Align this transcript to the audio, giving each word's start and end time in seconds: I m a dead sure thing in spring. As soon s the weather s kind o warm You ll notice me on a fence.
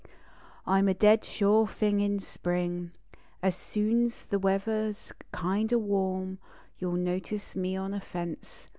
I 0.65 0.79
m 0.79 0.87
a 0.87 0.95
dead 0.95 1.23
sure 1.23 1.67
thing 1.67 1.99
in 1.99 2.17
spring. 2.17 2.89
As 3.43 3.53
soon 3.55 4.05
s 4.07 4.25
the 4.25 4.39
weather 4.39 4.85
s 4.85 5.13
kind 5.31 5.71
o 5.71 5.77
warm 5.77 6.39
You 6.79 6.89
ll 6.89 6.93
notice 6.93 7.55
me 7.55 7.77
on 7.77 7.93
a 7.93 7.99
fence. 8.01 8.67